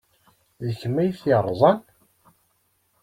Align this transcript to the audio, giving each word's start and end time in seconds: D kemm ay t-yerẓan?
D 0.65 0.67
kemm 0.79 0.95
ay 1.01 1.09
t-yerẓan? 1.19 1.79